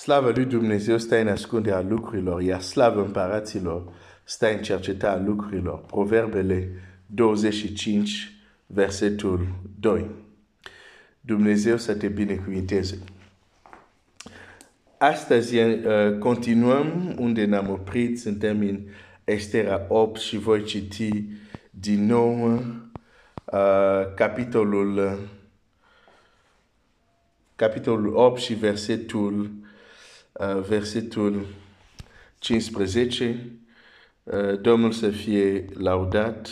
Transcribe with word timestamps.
Slava 0.00 0.30
lui 0.34 0.44
Dumnezeu 0.44 0.98
stă 0.98 1.16
în 1.16 1.28
ascunderea 1.28 1.80
lucrurilor, 1.80 2.42
iar 2.42 2.60
slava 2.60 3.00
împăraților 3.00 3.92
stă 4.24 4.52
în 4.52 4.62
cercetarea 4.62 5.22
lucrurilor. 5.24 5.78
Proverbele 5.78 6.68
25, 7.06 8.32
versetul 8.66 9.46
2. 9.80 10.10
Dumnezeu 11.20 11.76
să 11.76 11.94
te 11.94 12.08
binecuvinteze. 12.08 12.98
Astăzi 14.98 15.58
uh, 15.58 16.18
continuăm 16.18 17.14
unde 17.18 17.44
ne-am 17.44 17.70
oprit, 17.70 18.20
suntem 18.20 18.60
în 18.60 18.80
Estera 19.24 19.86
8 19.88 20.20
și 20.20 20.38
voi 20.38 20.62
citi 20.62 21.24
din 21.70 22.06
nou 22.06 22.54
uh, 22.54 24.14
capitolul, 24.14 25.18
capitolul 27.56 28.14
8 28.14 28.40
și 28.40 28.54
versetul, 28.54 29.40
uh, 29.40 29.68
versetul 30.60 31.46
15. 32.38 33.50
Uh, 34.22 34.60
Domnul 34.60 34.92
să 34.92 35.10
fie 35.10 35.64
laudat 35.74 36.48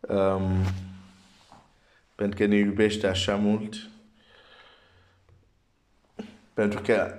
um, 0.00 0.64
pentru 2.14 2.38
că 2.38 2.46
ne 2.46 2.56
iubește 2.56 3.06
așa 3.06 3.36
mult. 3.36 3.88
Pentru 6.54 6.80
că 6.80 7.14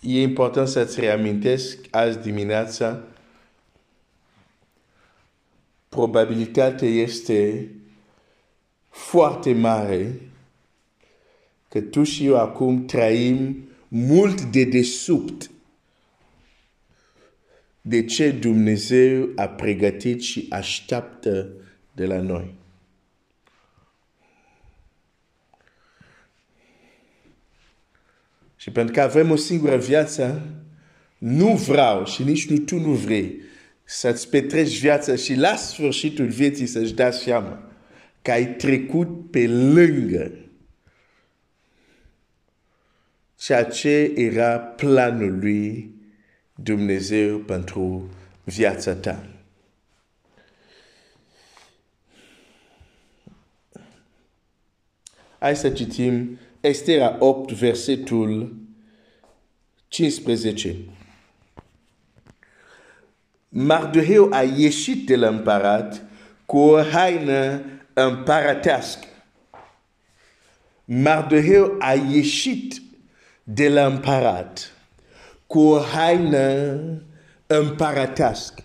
e 0.00 0.20
important 0.20 0.68
să-ți 0.68 1.00
reamintesc 1.00 1.78
azi 1.90 2.18
dimineața 2.18 3.02
probabilitatea 5.88 6.88
este 6.88 7.70
foarte 8.88 9.52
mare 9.52 10.20
că 11.68 11.80
tu 11.80 12.02
și 12.02 12.26
eu 12.26 12.36
acum 12.36 12.84
trăim 12.84 13.67
mult 13.88 14.42
de 14.42 14.64
desubt 14.64 15.50
de 17.80 18.04
ce 18.04 18.30
Dumnezeu 18.30 19.28
a 19.36 19.48
pregătit 19.48 20.22
și 20.22 20.46
așteaptă 20.50 21.48
de 21.92 22.06
la 22.06 22.20
noi. 22.20 22.54
Și 28.56 28.70
pentru 28.70 28.94
că 28.94 29.00
avem 29.00 29.30
o 29.30 29.36
singură 29.36 29.76
viață, 29.76 30.42
nu 31.18 31.54
vreau 31.54 32.04
și 32.04 32.22
nici 32.22 32.48
nu 32.50 32.58
tu 32.58 32.78
nu 32.78 32.92
vrei 32.92 33.40
să-ți 33.84 34.28
petreci 34.28 34.80
viața 34.80 35.16
și 35.16 35.34
la 35.34 35.56
sfârșitul 35.56 36.26
vieții 36.26 36.66
să-și 36.66 36.94
dea 36.94 37.10
seama 37.10 37.72
că 38.22 38.30
ai 38.30 38.54
trecut 38.54 39.30
pe 39.30 39.46
lângă 39.48 40.32
ceea 43.38 43.64
ce 43.64 44.12
era 44.16 44.58
planul 44.58 45.38
lui 45.38 45.94
Dumnezeu 46.54 47.38
pentru 47.38 48.10
viața 48.44 48.94
ta. 48.94 49.26
Hai 55.38 55.56
să 55.56 55.70
citim 55.70 56.38
Estera 56.60 57.16
8, 57.18 57.52
versetul 57.52 58.56
15. 59.88 60.76
Mardoheu 63.48 64.28
a 64.32 64.42
ieșit 64.42 65.06
de 65.06 65.16
la 65.16 65.28
împărat 65.28 66.02
cu 66.46 66.58
o 66.58 66.82
haină 66.82 67.62
împărătească. 67.92 69.06
Mardoheu 70.84 71.76
a 71.78 71.92
ieșit 71.92 72.82
de 73.50 73.68
la 73.68 73.86
împărat 73.86 74.72
cu 75.46 75.60
o 75.60 75.78
haină 75.78 76.80
împărătească. 77.46 78.62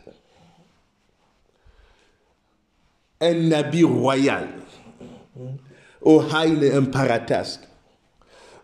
Un 3.18 3.48
nabi 3.48 3.82
royal. 3.82 4.48
O 6.00 6.22
haină 6.22 6.68
împărătească. 6.68 7.68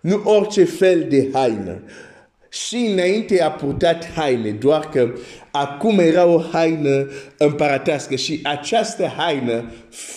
Nu 0.02 0.22
orice 0.24 0.64
fel 0.64 1.08
de 1.10 1.30
haină. 1.34 1.84
Și 2.50 2.76
înainte 2.76 3.42
a 3.42 3.52
purtat 3.52 4.12
haine, 4.12 4.52
doar 4.52 4.90
că 4.90 5.14
acum 5.52 6.00
era 6.00 6.26
o 6.26 6.42
haină 6.42 7.10
împărătească 7.38 8.16
și 8.16 8.40
această 8.44 9.06
haină 9.06 9.72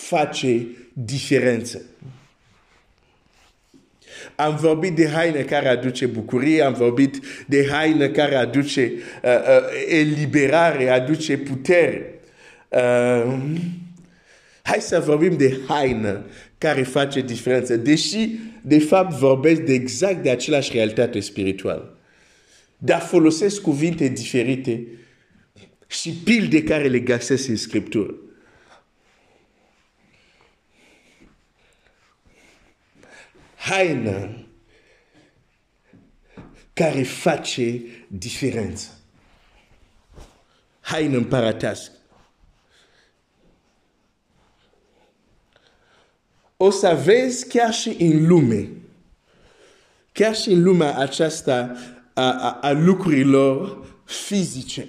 face 0.07 0.67
diferență. 0.93 1.81
Am 4.35 4.55
vorbit 4.55 4.95
de 4.95 5.09
haine 5.09 5.41
care 5.41 5.67
aduce 5.67 6.05
bucurie, 6.05 6.61
am 6.61 6.73
vorbit 6.73 7.19
de 7.47 7.67
haine 7.71 8.09
care 8.09 8.35
aduce 8.35 8.91
uh, 9.23 9.29
uh, 9.31 9.99
eliberare, 9.99 10.89
aduce 10.89 11.37
putere. 11.37 12.19
Uh, 12.69 13.33
hai 14.61 14.79
să 14.79 14.99
vorbim 14.99 15.37
de 15.37 15.59
haine 15.67 16.21
care 16.57 16.83
face 16.83 17.21
diferență, 17.21 17.75
deși 17.75 18.29
de 18.61 18.79
fapt 18.79 19.13
vorbesc 19.13 19.61
de 19.61 19.73
exact 19.73 20.23
de 20.23 20.29
același 20.29 20.71
realitate 20.73 21.19
spirituală. 21.19 21.97
Dar 22.77 23.01
folosesc 23.01 23.61
cuvinte 23.61 24.07
diferite 24.07 24.87
și 25.87 26.09
pilde 26.09 26.63
care 26.63 26.87
le 26.87 26.99
găsesc 26.99 27.49
în 27.49 27.55
Scriptură. 27.55 28.15
Haină 33.63 34.47
care 36.73 37.03
face 37.03 37.81
diferență. 38.07 38.89
Haină 40.79 41.17
împărătească. 41.17 41.93
O 46.57 46.69
să 46.69 47.01
vezi 47.03 47.47
chiar 47.47 47.73
și 47.73 47.95
în 47.99 48.27
lume, 48.27 48.69
chiar 50.11 50.35
și 50.35 50.49
în 50.49 50.63
lumea 50.63 50.97
aceasta 50.97 51.75
a, 52.13 52.31
a, 52.31 52.59
a 52.61 52.71
lucrurilor 52.71 53.85
fizice. 54.05 54.87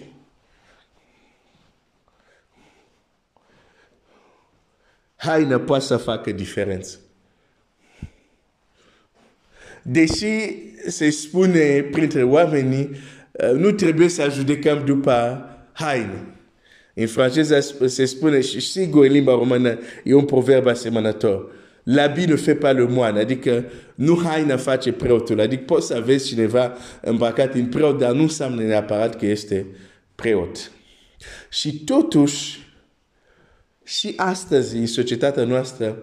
Haină 5.16 5.58
poate 5.58 5.84
să 5.84 5.96
facă 5.96 6.30
diferență. 6.30 6.98
Deși 9.86 10.56
se 10.86 11.10
spune 11.10 11.88
printre 11.90 12.22
oamenii, 12.22 12.90
nu 13.54 13.70
trebuie 13.70 14.08
să 14.08 14.32
judecăm 14.34 14.84
după 14.84 15.44
haine. 15.72 16.26
În 16.94 17.06
franceză 17.06 17.60
se 17.86 18.04
spune, 18.04 18.40
și 18.40 18.60
sigur 18.60 19.04
în 19.04 19.12
limba 19.12 19.32
română 19.32 19.78
e 20.04 20.14
un 20.14 20.24
proverb 20.24 20.66
asemănător. 20.66 21.50
L'habit 21.84 22.26
ne 22.26 22.34
fait 22.34 22.58
pas 22.58 22.72
le 22.72 22.86
moine, 22.86 23.18
adică 23.18 23.64
nu 23.94 24.20
haina 24.24 24.56
face 24.56 24.92
preotul, 24.92 25.40
adică 25.40 25.62
poți 25.66 25.86
să 25.86 26.02
vezi 26.04 26.26
cineva 26.26 26.76
îmbrăcat 27.00 27.54
în 27.54 27.66
preot, 27.66 27.98
dar 27.98 28.12
nu 28.12 28.22
înseamnă 28.22 28.62
neapărat 28.62 29.18
că 29.18 29.26
este 29.26 29.66
preot. 30.14 30.70
Și 31.50 31.78
totuși, 31.84 32.72
și 33.84 34.12
astăzi, 34.16 34.76
în 34.76 34.86
societatea 34.86 35.44
noastră, 35.44 35.98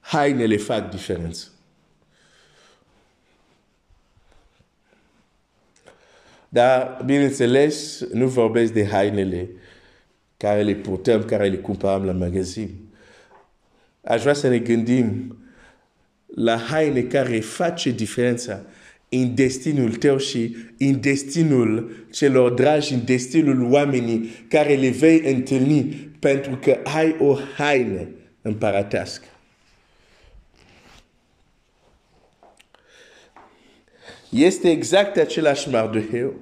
hainele 0.00 0.56
fac 0.56 0.90
diferență. 0.90 1.46
Dar, 6.48 7.02
bineînțeles, 7.04 8.04
nu 8.12 8.26
vorbesc 8.26 8.72
de 8.72 8.86
hainele 8.86 9.48
care 10.36 10.62
le 10.62 10.74
purtăm, 10.74 11.24
care 11.24 11.48
le 11.48 11.56
cumpărăm 11.56 12.04
la 12.04 12.12
magazin. 12.12 12.70
Aș 14.04 14.20
vrea 14.20 14.34
să 14.34 14.48
ne 14.48 14.58
gândim 14.58 15.38
la 16.34 16.56
haine 16.56 17.02
care 17.02 17.40
face 17.40 17.90
diferența 17.90 18.64
în 19.08 19.34
destinul 19.34 19.94
tău 19.94 20.18
și 20.18 20.56
în 20.78 21.00
destinul 21.00 22.06
celor 22.10 22.52
dragi, 22.52 22.92
în 22.92 23.04
destinul 23.04 23.72
oamenii 23.72 24.30
care 24.48 24.74
le 24.74 24.90
vei 24.90 25.34
întâlni 25.34 26.10
pentru 26.18 26.56
că 26.56 26.78
ai 26.84 27.16
o 27.18 27.38
haină 27.56 28.08
împărătească. 28.42 29.26
Este 34.30 34.70
exact 34.70 35.16
același 35.16 35.68
Mardoheu 35.68 36.34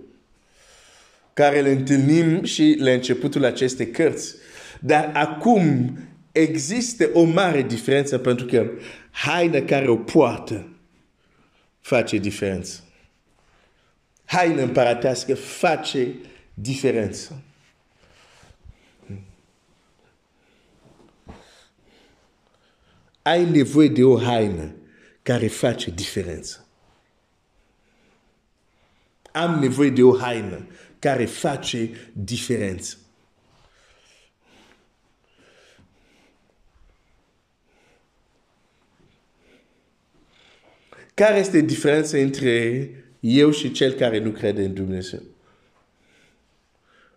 care 1.37 1.59
îl 1.59 1.67
întâlnim 1.67 2.45
și 2.45 2.77
la 2.79 2.91
începutul 2.91 3.45
acestei 3.45 3.91
cărți. 3.91 4.35
Dar 4.81 5.11
acum 5.15 5.99
există 6.33 7.11
o 7.13 7.23
mare 7.23 7.63
diferență 7.63 8.19
pentru 8.19 8.47
că 8.47 8.71
haina 9.11 9.61
care 9.61 9.89
o 9.89 9.97
poartă 9.97 10.69
face 11.81 12.17
diferență. 12.17 12.85
Haina 14.25 14.63
împărătească 14.63 15.35
face 15.35 16.15
diferență. 16.55 17.43
Ai 23.23 23.51
nevoie 23.51 23.89
de 23.89 24.05
o 24.05 24.19
haină 24.19 24.75
care 25.23 25.47
face 25.47 25.91
diferență. 25.91 26.67
am 29.37 29.59
nevoie 29.59 29.91
de 29.91 30.03
o 30.03 30.17
haină 30.17 30.67
care 30.99 31.25
face 31.25 31.91
diferență. 32.13 32.97
Care 41.15 41.39
este 41.39 41.61
diferența 41.61 42.19
între 42.19 42.91
eu 43.21 43.51
și 43.51 43.73
cel 43.73 43.93
care 43.93 44.19
nu 44.19 44.31
crede 44.31 44.65
în 44.65 44.75
Dumnezeu? 44.75 45.23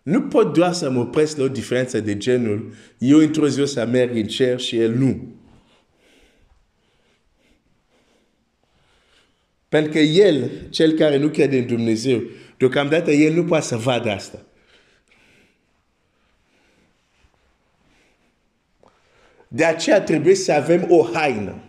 Nu 0.02 0.22
pot 0.22 0.54
doar 0.54 0.72
să 0.72 0.90
mă 0.90 1.00
opresc 1.00 1.36
la 1.36 1.44
o 1.44 1.48
diferență 1.48 2.00
de 2.00 2.16
genul, 2.16 2.74
eu 2.98 3.18
într-o 3.18 3.48
zi 3.48 3.60
o 3.60 3.64
să 3.64 3.86
merg 3.86 4.16
în 4.16 4.26
cer 4.26 4.60
și 4.60 4.78
el 4.78 4.94
nu. 4.94 5.34
Pentru 9.68 9.92
că 9.92 9.98
el, 9.98 10.50
cel 10.70 10.92
care 10.92 11.16
nu 11.16 11.28
crede 11.28 11.58
în 11.58 11.66
Dumnezeu, 11.66 12.22
deocamdată 12.60 13.10
el 13.10 13.34
nu 13.34 13.44
poate 13.44 13.64
să 13.64 13.76
vadă 13.76 14.10
asta. 14.10 14.38
De 19.48 19.64
aceea 19.64 20.02
trebuie 20.02 20.34
să 20.34 20.52
avem 20.52 20.86
o 20.88 21.02
haină 21.12 21.62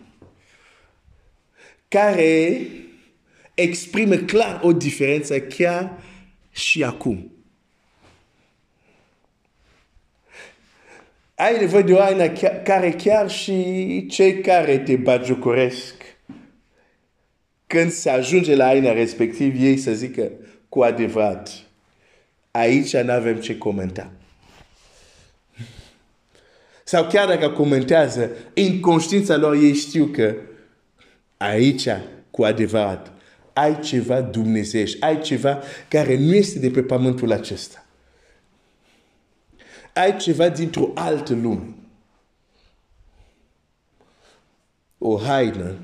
care 1.88 2.60
exprimă 3.54 4.16
clar 4.16 4.60
o 4.62 4.72
diferență 4.72 5.40
chiar 5.40 6.02
și 6.50 6.84
acum. 6.84 7.32
Ai 11.34 11.58
nevoie 11.58 11.82
de 11.82 11.92
o 11.92 11.98
haină 11.98 12.28
care 12.62 12.90
chiar 12.90 13.30
și 13.30 14.06
cei 14.10 14.40
care 14.40 14.78
te 14.78 14.96
bagiocoresc 14.96 15.94
când 17.66 17.90
se 17.90 18.10
ajunge 18.10 18.54
la 18.54 18.64
haina 18.64 18.92
respectiv, 18.92 19.62
ei 19.62 19.76
să 19.76 19.92
zică 19.92 20.30
cu 20.72 20.82
adevărat, 20.82 21.50
aici 22.50 22.96
nu 22.96 23.12
avem 23.12 23.40
ce 23.40 23.58
comenta. 23.58 24.10
Sau 26.84 27.06
chiar 27.06 27.28
dacă 27.28 27.50
comentează, 27.50 28.30
în 28.54 28.80
conștiința 28.80 29.36
lor 29.36 29.54
ei 29.54 29.74
știu 29.74 30.06
că 30.06 30.34
aici, 31.36 31.88
cu 32.30 32.44
adevărat, 32.44 33.12
ai 33.52 33.80
ceva 33.80 34.20
dumnezeiești, 34.20 35.00
ai 35.00 35.20
ceva 35.20 35.62
care 35.88 36.18
nu 36.18 36.34
este 36.34 36.58
de 36.58 36.70
pe 36.70 36.82
pământul 36.82 37.32
acesta. 37.32 37.86
Ai 39.94 40.16
ceva 40.16 40.48
dintr-o 40.48 40.90
altă 40.94 41.34
lume. 41.34 41.74
O 44.98 45.18
haină 45.18 45.74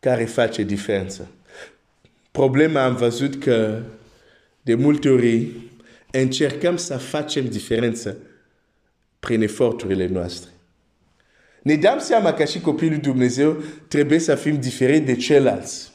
care 0.00 0.24
face 0.24 0.62
diferență. 0.62 1.28
Problema 2.36 2.84
am 2.84 2.96
văzut 2.96 3.42
că 3.42 3.82
de 4.62 4.74
multe 4.74 5.08
ori 5.08 5.48
încercăm 6.10 6.76
să 6.76 6.96
facem 6.96 7.48
diferență 7.48 8.16
prin 9.18 9.42
eforturile 9.42 10.06
noastre. 10.06 10.50
Ne 11.62 11.76
dăm 11.76 11.98
seama 11.98 12.32
că 12.32 12.44
și 12.44 12.60
copilul 12.60 12.98
Dumnezeu 12.98 13.62
trebuie 13.88 14.18
să 14.18 14.34
fim 14.34 14.60
diferit 14.60 15.04
de 15.04 15.16
ceilalți. 15.16 15.90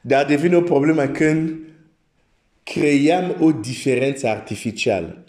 Dar 0.00 0.26
devine 0.26 0.56
o 0.56 0.62
problemă 0.62 1.06
când 1.06 1.58
creăm 2.62 3.36
o 3.40 3.52
diferență 3.52 4.28
artificială. 4.28 5.24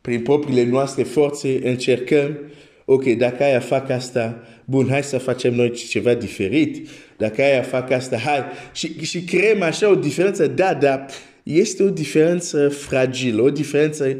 Prin 0.00 0.22
propriile 0.22 0.64
noastre 0.64 1.02
forțe 1.02 1.68
încercăm, 1.68 2.38
ok, 2.84 3.04
dacă 3.04 3.42
aia 3.42 3.60
fac 3.60 3.90
asta, 3.90 4.44
bun, 4.64 4.88
hai 4.88 5.02
să 5.02 5.18
facem 5.18 5.54
noi 5.54 5.70
ceva 5.70 6.14
diferit. 6.14 6.88
Dacă 7.16 7.42
aia 7.42 7.62
fac 7.62 7.90
asta, 7.90 8.18
hai. 8.18 8.44
Și, 8.72 9.04
și 9.04 9.24
creăm 9.24 9.62
așa 9.62 9.88
o 9.88 9.94
diferență, 9.94 10.46
da, 10.46 10.74
dar 10.74 11.06
este 11.42 11.82
o 11.82 11.90
diferență 11.90 12.68
fragilă, 12.68 13.42
o 13.42 13.50
diferență 13.50 14.16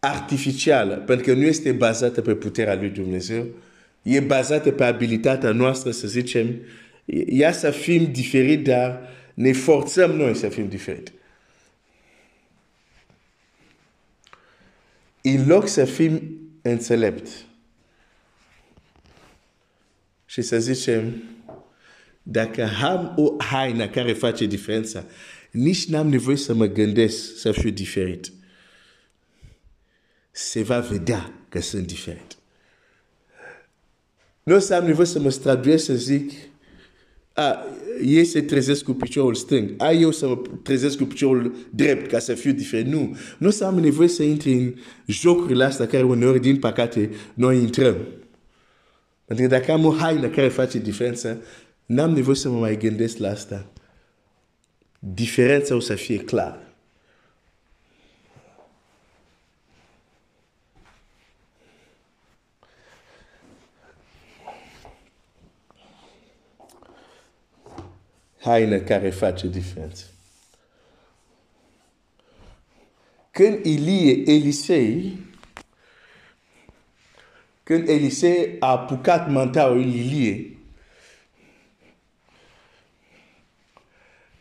artificială, 0.00 0.94
pentru 0.94 1.26
că 1.26 1.38
nu 1.38 1.44
este 1.44 1.72
bazată 1.72 2.20
pe 2.20 2.34
puterea 2.34 2.74
lui 2.74 2.88
Dumnezeu, 2.88 3.46
e 4.02 4.20
bazată 4.20 4.70
pe 4.70 4.84
abilitatea 4.84 5.50
noastră, 5.50 5.90
să 5.90 6.06
zicem, 6.06 6.54
ea 7.26 7.52
să 7.52 7.70
fim 7.70 8.12
diferit, 8.12 8.64
dar 8.64 9.00
ne 9.34 9.52
forțăm 9.52 10.10
noi 10.10 10.34
să 10.34 10.48
fim 10.48 10.68
diferit. 10.68 11.12
În 15.22 15.46
loc 15.46 15.68
să 15.68 15.84
fim 15.84 16.40
înțelept 16.62 17.28
și 20.26 20.42
să 20.42 20.58
zicem, 20.58 21.22
dacă 22.22 22.68
am 22.82 23.12
o 23.16 23.36
haină 23.38 23.88
care 23.88 24.12
face 24.12 24.46
diferența, 24.46 25.04
nici 25.50 25.86
n-am 25.86 26.08
nevoie 26.08 26.36
să 26.36 26.54
mă 26.54 26.66
gândesc 26.66 27.38
să 27.38 27.52
fiu 27.52 27.70
diferit. 27.70 28.32
Se 30.30 30.62
va 30.62 30.78
vedea 30.78 31.32
că 31.48 31.60
sunt 31.60 31.86
diferit. 31.86 32.36
Nu 34.42 34.54
o 34.54 34.58
să 34.58 34.74
am 34.74 34.84
nevoie 34.84 35.06
să 35.06 35.18
mă 35.18 35.30
străduiesc 35.30 35.84
să 35.84 35.94
zic, 35.94 36.32
a, 37.40 37.64
ei 38.04 38.24
se 38.24 38.40
trezesc 38.40 38.84
cu 38.84 38.92
piciorul 38.92 39.34
stâng, 39.34 39.74
a, 39.76 39.92
eu 39.92 40.10
să 40.10 40.28
mă 40.28 40.42
trezesc 40.62 40.98
cu 40.98 41.04
piciorul 41.04 41.54
drept 41.74 42.10
ca 42.10 42.18
să 42.18 42.34
fiu 42.34 42.52
diferit. 42.52 42.86
Nu. 42.86 43.16
Nu 43.38 43.46
o 43.46 43.50
să 43.50 43.64
am 43.64 43.78
nevoie 43.78 44.08
să 44.08 44.22
intri 44.22 44.52
în 44.52 44.74
jocurile 45.06 45.64
astea 45.64 45.86
care 45.86 46.02
uneori, 46.02 46.40
din 46.40 46.58
păcate, 46.58 47.10
noi 47.34 47.56
intrăm. 47.56 47.96
Pentru 49.24 49.48
că 49.48 49.56
dacă 49.56 49.72
am 49.72 49.84
o 49.84 49.92
haină 49.92 50.28
care 50.28 50.48
face 50.48 50.78
diferență, 50.78 51.42
n-am 51.86 52.10
nevoie 52.10 52.36
să 52.36 52.48
mă 52.48 52.58
mai 52.58 52.76
gândesc 52.76 53.18
la 53.18 53.28
asta. 53.28 53.66
Diferența 54.98 55.74
o 55.74 55.80
să 55.80 55.94
fie 55.94 56.16
clară. 56.16 56.69
Haină 68.40 68.78
care 68.78 69.10
face 69.10 69.46
diferență. 69.46 70.04
Când 73.30 73.64
Ilie, 73.64 74.32
Elisei, 74.32 75.18
când 77.62 77.88
Elisei 77.88 78.56
a 78.58 78.70
apucat 78.70 79.30
mantaul 79.30 79.84
Ilie, 79.84 80.56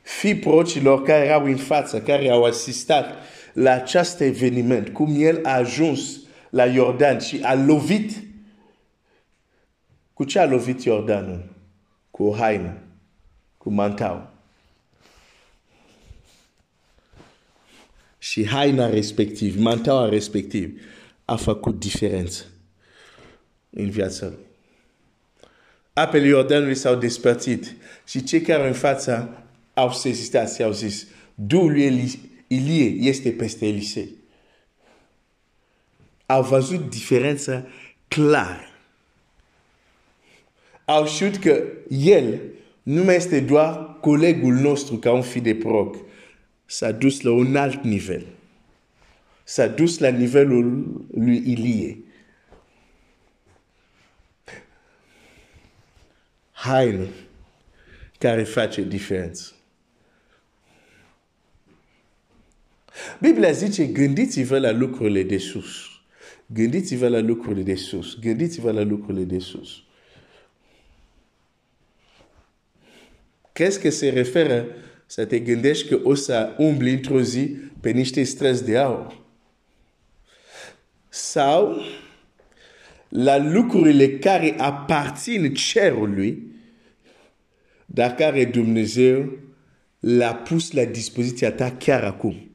fii 0.01 0.35
procilor 0.35 1.03
care 1.03 1.25
erau 1.25 1.45
în 1.45 1.57
față, 1.57 2.01
care 2.01 2.29
au 2.29 2.43
asistat 2.43 3.15
la 3.53 3.71
acest 3.71 4.19
eveniment, 4.19 4.89
cum 4.89 5.15
el 5.17 5.45
a 5.45 5.53
ajuns 5.53 6.19
la 6.50 6.65
Iordan 6.65 7.19
și 7.19 7.39
a 7.43 7.53
lovit. 7.53 8.23
Cu 10.13 10.23
ce 10.23 10.39
a 10.39 10.45
lovit 10.45 10.83
Iordanul? 10.83 11.55
Cu 12.12 12.23
o 12.23 12.33
haină 12.33 12.88
cu 13.59 13.69
mantaul. 13.69 14.29
Și 18.17 18.47
haina 18.47 18.89
respectiv, 18.89 19.59
mantaua 19.59 20.09
respectiv, 20.09 20.81
a 21.25 21.35
făcut 21.35 21.79
diferență 21.79 22.45
în 23.69 23.89
viața 23.89 24.25
lui. 24.25 24.45
Apele 25.93 26.27
Iordanului 26.27 26.75
s-au 26.75 26.95
despărțit 26.95 27.75
și 28.07 28.23
cei 28.23 28.41
care 28.41 28.67
în 28.67 28.73
fața 28.73 29.43
au 29.73 29.93
sesizat 29.93 30.53
și 30.53 30.63
au 30.63 30.71
zis, 30.71 31.07
Duhul 31.35 31.71
lui 31.71 32.19
Ilie 32.47 33.09
este 33.09 33.31
peste 33.31 33.67
Elisei. 33.67 34.09
Au 36.25 36.43
văzut 36.43 36.89
diferența 36.89 37.65
clară. 38.07 38.67
Au 40.85 41.07
știut 41.07 41.37
că 41.37 41.63
el 41.89 42.39
nu 42.83 43.03
mai 43.03 43.15
este 43.15 43.39
doar 43.39 43.98
colegul 44.01 44.53
nostru 44.53 44.95
ca 44.95 45.12
un 45.12 45.21
fi 45.21 45.39
de 45.39 45.55
proc. 45.55 45.95
S-a 46.65 46.91
dus 46.91 47.21
la 47.21 47.31
un 47.31 47.55
alt 47.55 47.83
nivel. 47.83 48.25
S-a 49.43 49.67
dus 49.67 49.98
la 49.98 50.09
nivelul 50.09 50.86
lui 51.13 51.43
Ilie. 51.45 51.98
Haină 56.51 57.07
care 58.17 58.43
face 58.43 58.83
diferență. 58.83 59.53
Biblia 63.19 63.51
zice, 63.51 63.86
gândiți-vă 63.86 64.59
la 64.59 64.71
lucrurile 64.71 65.24
de 65.24 65.38
sus. 65.38 65.88
Gândiți-vă 66.45 67.07
la 67.07 67.19
lucrurile 67.19 67.63
de 67.63 67.75
sus. 67.75 68.19
Gândiți-vă 68.19 68.71
la 68.71 68.81
lucrurile 68.81 69.24
de 69.24 69.39
sus. 69.39 69.83
Crezi 73.59 73.79
că 73.79 73.89
se 73.89 74.09
referă 74.09 74.65
să 75.05 75.25
te 75.25 75.39
gândești 75.39 75.87
că 75.87 75.99
o 76.03 76.13
să 76.13 76.55
umbli 76.57 76.91
într-o 76.91 77.21
zi 77.21 77.55
pe 77.81 77.89
niște 77.89 78.23
stres 78.23 78.61
de 78.61 78.77
aur? 78.77 79.21
Sau 81.09 81.81
la 83.09 83.37
lucrurile 83.37 84.17
care 84.17 84.55
aparțin 84.57 85.53
cerului, 85.53 86.43
dar 87.85 88.15
care 88.15 88.45
Dumnezeu 88.45 89.37
l-a 89.99 90.35
pus 90.35 90.71
la 90.71 90.83
dispoziția 90.83 91.51
ta 91.51 91.71
chiar 91.71 92.03
acum. 92.03 92.51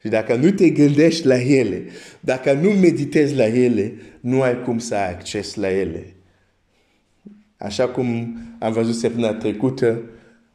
Și 0.00 0.08
dacă 0.08 0.34
nu 0.34 0.50
te 0.50 0.70
gândești 0.70 1.26
la 1.26 1.40
ele, 1.40 1.86
dacă 2.20 2.52
nu 2.52 2.70
meditezi 2.70 3.34
la 3.34 3.46
ele, 3.46 3.94
nu 4.20 4.42
ai 4.42 4.62
cum 4.62 4.78
să 4.78 4.94
ai 4.94 5.08
acces 5.08 5.54
la 5.54 5.70
ele. 5.70 6.13
Așa 7.64 7.88
cum 7.88 8.38
am 8.58 8.72
văzut 8.72 8.94
săptămâna 8.94 9.34
trecută, 9.34 10.02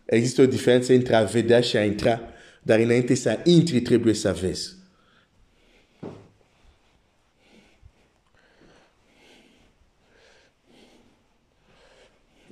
există 0.06 0.42
o 0.42 0.46
diferență 0.46 0.94
între 0.94 1.16
a 1.16 1.24
vedea 1.24 1.62
și 1.62 1.78
a 1.78 1.84
intra, 1.84 2.22
dar 2.62 2.80
înainte 2.80 3.16
să 3.16 3.40
intri 3.44 3.82
trebuie 3.82 4.14
să 4.14 4.34
vezi. 4.34 4.76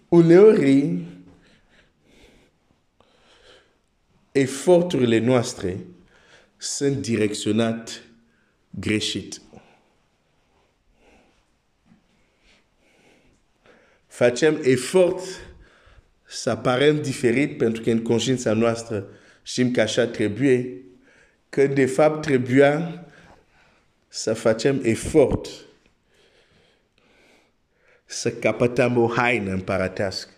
Uneori, 0.08 0.98
eforturile 4.32 5.20
noastre 5.20 5.78
sunt 6.58 6.98
direcționate 6.98 7.92
greșit. 8.70 9.42
Facem 14.18 14.60
efort 14.64 15.24
să 16.24 16.56
parem 16.56 17.02
diferit 17.02 17.58
pentru 17.58 17.82
că 17.82 17.90
în 17.90 18.02
conștiința 18.02 18.54
noastră 18.54 19.08
știm 19.44 19.72
că 19.72 19.82
așa 19.82 20.08
trebuie, 20.08 20.82
că 21.50 21.68
de 21.68 21.86
fapt 21.86 22.22
trebuia 22.22 23.06
să 24.08 24.34
facem 24.34 24.80
efort 24.84 25.50
să 28.06 28.32
capătăm 28.32 28.98
o 28.98 29.08
haină 29.08 29.52
împărătească. 29.52 30.32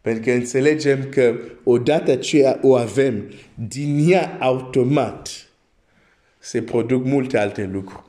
Pentru 0.00 0.22
că 0.22 0.30
înțelegem 0.30 1.08
că 1.08 1.38
odată 1.64 2.16
ce 2.16 2.58
o 2.62 2.76
avem, 2.76 3.30
din 3.54 4.10
ea 4.10 4.36
automat 4.40 5.48
se 6.38 6.62
produc 6.62 7.04
multe 7.04 7.38
alte 7.38 7.64
lucruri. 7.72 8.08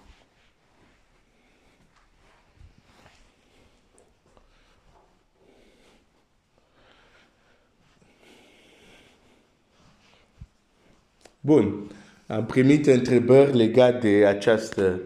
Bun. 11.39 11.91
Am 12.27 12.45
primit 12.45 12.87
întrebări 12.87 13.55
legate 13.55 14.17
de 14.17 14.25
această, 14.25 14.99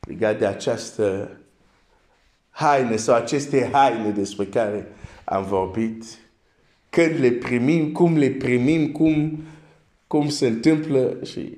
legate 0.00 0.38
de 0.38 0.46
această 0.46 1.36
haine 2.50 2.96
sau 2.96 3.14
aceste 3.14 3.68
haine 3.72 4.10
despre 4.10 4.44
care 4.44 4.86
am 5.24 5.44
vorbit. 5.44 6.04
Când 6.90 7.18
le 7.18 7.30
primim, 7.30 7.92
cum 7.92 8.16
le 8.16 8.30
primim, 8.30 8.92
cum, 8.92 9.42
cum 10.06 10.28
se 10.28 10.46
întâmplă 10.46 11.16
și, 11.24 11.56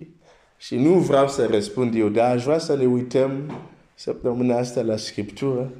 și 0.56 0.76
nu 0.76 0.92
vreau 0.92 1.28
să 1.28 1.46
răspund 1.46 1.94
eu, 1.94 2.08
dar 2.08 2.34
aș 2.34 2.44
vrea 2.44 2.58
să 2.58 2.76
ne 2.76 2.84
uităm 2.84 3.52
săptămâna 3.94 4.56
asta 4.56 4.80
la 4.80 4.96
Scriptură, 4.96 5.72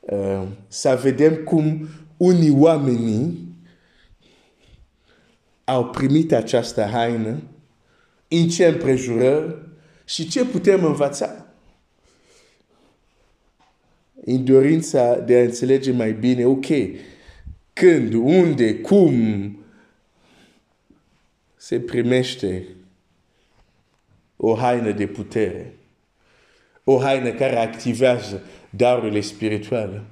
uh, 0.00 0.42
să 0.68 0.98
vedem 1.02 1.34
cum 1.34 1.88
unii 2.16 2.54
oameni 2.58 3.38
au 5.64 5.84
primit 5.84 6.32
această 6.32 6.82
haină, 6.82 7.42
în 8.28 8.48
ce 8.48 8.66
împrejurări 8.66 9.56
și 10.04 10.28
ce 10.28 10.44
putem 10.44 10.84
învăța. 10.84 11.43
În 14.24 14.44
dorința 14.44 15.18
de 15.18 15.38
a 15.38 15.42
înțelege 15.42 15.92
mai 15.92 16.12
bine, 16.12 16.46
ok, 16.46 16.66
când, 17.72 18.12
unde, 18.12 18.74
cum 18.74 19.58
se 21.56 21.80
primește 21.80 22.66
o 24.36 24.54
haină 24.54 24.92
de 24.92 25.06
putere, 25.06 25.74
o 26.84 26.98
haină 26.98 27.32
care 27.32 27.56
activează 27.56 28.42
darurile 28.70 29.20
spirituale, 29.20 30.02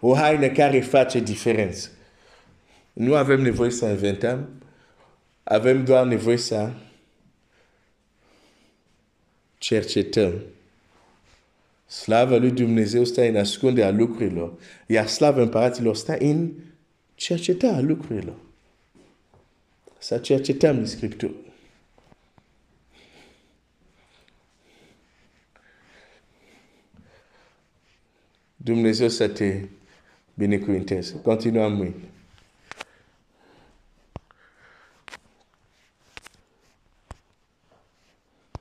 o 0.00 0.14
haină 0.14 0.48
care 0.48 0.80
face 0.80 1.20
diferență. 1.20 1.90
Nu 2.92 3.14
avem 3.14 3.40
nevoie 3.40 3.70
să 3.70 3.86
inventăm, 3.86 4.48
avem 5.42 5.84
doar 5.84 6.06
nevoie 6.06 6.36
să 6.36 6.72
cercetăm. 9.58 10.32
Slava 11.86 12.36
lui 12.36 12.50
Dumnezeu 12.50 13.04
stă 13.04 13.22
în 13.22 13.36
ascunderea 13.36 13.90
lucrurilor, 13.90 14.52
iar 14.86 15.06
slava 15.06 15.42
împăraților 15.42 15.96
stă 15.96 16.16
în 16.18 16.52
cercetarea 17.14 17.80
lucrurilor. 17.80 18.36
Să 19.98 20.18
cercetăm 20.18 20.76
în 20.78 20.86
Scriptură. 20.86 21.32
Dumnezeu 28.56 29.08
să 29.08 29.28
te 29.28 29.64
binecuvinteze. 30.34 31.20
Continuăm 31.22 31.72
mâine. 31.72 31.94